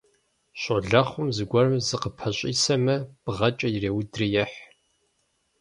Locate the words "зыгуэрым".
1.35-1.77